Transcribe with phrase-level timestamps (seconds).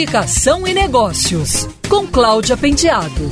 [0.00, 3.28] Comunicação e Negócios, com Cláudia Penteado.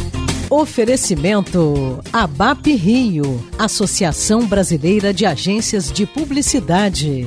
[0.50, 7.26] Oferecimento ABAP Rio, Associação Brasileira de Agências de Publicidade.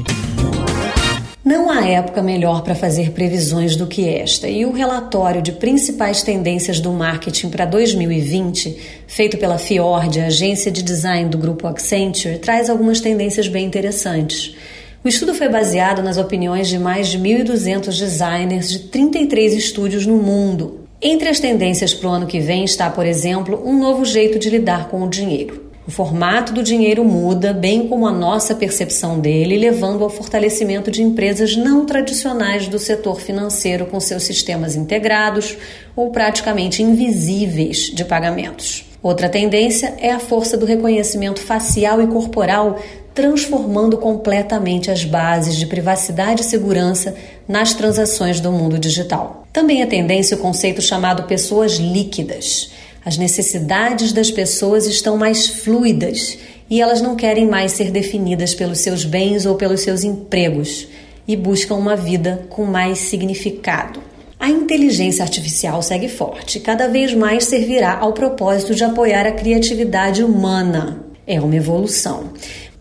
[1.44, 6.22] Não há época melhor para fazer previsões do que esta, e o relatório de principais
[6.22, 8.78] tendências do marketing para 2020,
[9.08, 14.56] feito pela Fiord, a agência de design do grupo Accenture, traz algumas tendências bem interessantes.
[15.04, 20.18] O estudo foi baseado nas opiniões de mais de 1.200 designers de 33 estúdios no
[20.18, 20.82] mundo.
[21.02, 24.48] Entre as tendências para o ano que vem está, por exemplo, um novo jeito de
[24.48, 25.72] lidar com o dinheiro.
[25.88, 31.02] O formato do dinheiro muda, bem como a nossa percepção dele, levando ao fortalecimento de
[31.02, 35.58] empresas não tradicionais do setor financeiro com seus sistemas integrados
[35.96, 38.81] ou praticamente invisíveis de pagamentos.
[39.04, 42.80] Outra tendência é a força do reconhecimento facial e corporal
[43.14, 47.16] transformando completamente as bases de privacidade e segurança
[47.48, 49.46] nas transações do mundo digital.
[49.52, 52.72] Também é tendência o conceito chamado pessoas líquidas.
[53.04, 56.38] As necessidades das pessoas estão mais fluidas
[56.70, 60.88] e elas não querem mais ser definidas pelos seus bens ou pelos seus empregos
[61.28, 64.11] e buscam uma vida com mais significado.
[64.42, 69.32] A inteligência artificial segue forte e cada vez mais servirá ao propósito de apoiar a
[69.32, 71.06] criatividade humana.
[71.28, 72.34] É uma evolução.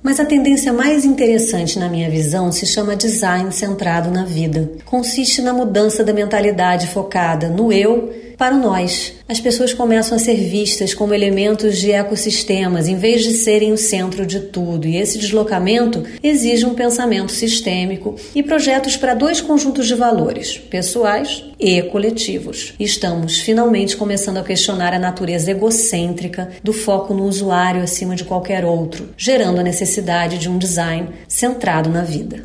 [0.03, 4.71] Mas a tendência mais interessante, na minha visão, se chama design centrado na vida.
[4.87, 9.13] Consiste na mudança da mentalidade focada no eu para o nós.
[9.29, 13.77] As pessoas começam a ser vistas como elementos de ecossistemas em vez de serem o
[13.77, 19.87] centro de tudo, e esse deslocamento exige um pensamento sistêmico e projetos para dois conjuntos
[19.87, 22.73] de valores, pessoais e coletivos.
[22.81, 28.65] Estamos finalmente começando a questionar a natureza egocêntrica do foco no usuário acima de qualquer
[28.65, 32.45] outro, gerando a necessidade de um design centrado na vida.